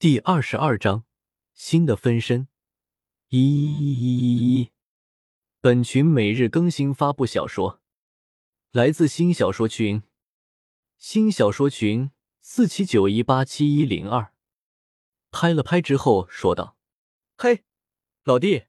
[0.00, 1.04] 第二十二章
[1.52, 2.48] 新的分身。
[3.28, 4.72] 一一一一一，
[5.60, 7.82] 本群每日更新发布小说，
[8.72, 10.02] 来自新小说群。
[10.96, 14.32] 新小说群四七九一八七一零二。
[15.30, 16.78] 拍了拍之后说道
[17.36, 17.64] ：“嘿，
[18.24, 18.68] 老弟，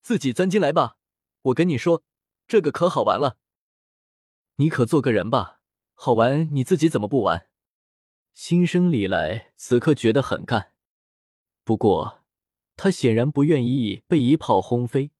[0.00, 0.98] 自己钻进来吧。
[1.42, 2.04] 我跟你说，
[2.46, 3.36] 这个可好玩了。
[4.54, 5.60] 你可做个人吧，
[5.94, 7.48] 好玩你自己怎么不玩？”
[8.40, 10.72] 新生李来此刻觉得很干，
[11.64, 12.22] 不过
[12.76, 15.10] 他显然不愿意被一炮轰飞，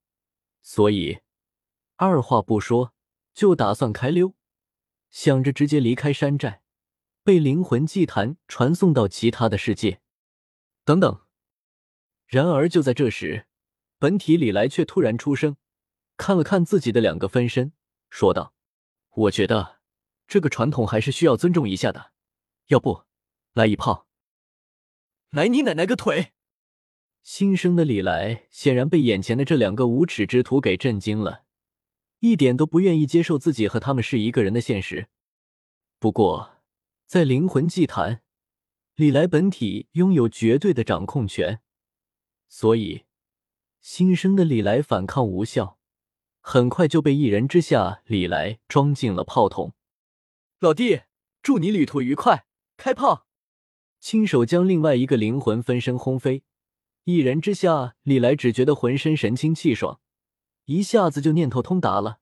[0.62, 1.18] 所以
[1.96, 2.94] 二话不说
[3.34, 4.34] 就打算开溜，
[5.10, 6.62] 想着直接离开山寨，
[7.24, 10.00] 被灵魂祭坛传送到其他的世界。
[10.84, 11.26] 等等，
[12.24, 13.48] 然而就在这时，
[13.98, 15.56] 本体李来却突然出声，
[16.16, 17.72] 看了看自己的两个分身，
[18.10, 18.54] 说道
[19.26, 19.80] ：“我觉得
[20.28, 22.12] 这个传统还是需要尊重一下的，
[22.68, 23.06] 要不？”
[23.58, 24.06] 来一炮！
[25.30, 26.32] 来你奶奶个腿！
[27.24, 31.42] 新生的李来显然被眼前的这两个无耻之徒给震惊了，
[32.20, 35.08] 一点都不愿意接受自己和他们是一个人的现实。
[35.98, 36.62] 不过，
[37.04, 38.22] 在灵魂祭坛，
[38.94, 41.60] 李来本体拥有绝对的掌控权，
[42.48, 43.06] 所以
[43.80, 45.80] 新生的李来反抗无效，
[46.40, 49.74] 很快就被一人之下李来装进了炮筒。
[50.60, 51.00] 老弟，
[51.42, 52.46] 祝你旅途愉快！
[52.76, 53.26] 开炮！
[54.00, 56.42] 亲手将另外一个灵魂分身轰飞，
[57.04, 60.00] 一人之下，李来只觉得浑身神清气爽，
[60.66, 62.18] 一下子就念头通达了。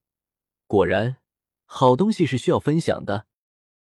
[0.66, 1.18] 果然，
[1.64, 3.26] 好东西是需要分享的。